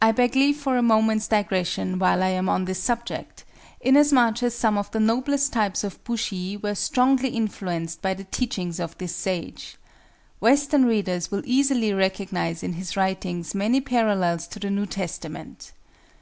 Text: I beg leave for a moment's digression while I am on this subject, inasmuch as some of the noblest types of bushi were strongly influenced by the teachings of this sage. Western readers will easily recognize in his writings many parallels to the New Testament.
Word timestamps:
I 0.00 0.12
beg 0.12 0.34
leave 0.34 0.56
for 0.56 0.78
a 0.78 0.82
moment's 0.82 1.28
digression 1.28 1.98
while 1.98 2.22
I 2.22 2.30
am 2.30 2.48
on 2.48 2.64
this 2.64 2.82
subject, 2.82 3.44
inasmuch 3.82 4.42
as 4.42 4.54
some 4.54 4.78
of 4.78 4.90
the 4.92 4.98
noblest 4.98 5.52
types 5.52 5.84
of 5.84 6.02
bushi 6.04 6.56
were 6.56 6.74
strongly 6.74 7.28
influenced 7.28 8.00
by 8.00 8.14
the 8.14 8.24
teachings 8.24 8.80
of 8.80 8.96
this 8.96 9.14
sage. 9.14 9.76
Western 10.40 10.86
readers 10.86 11.30
will 11.30 11.42
easily 11.44 11.92
recognize 11.92 12.62
in 12.62 12.72
his 12.72 12.96
writings 12.96 13.54
many 13.54 13.82
parallels 13.82 14.46
to 14.46 14.58
the 14.58 14.70
New 14.70 14.86
Testament. 14.86 15.72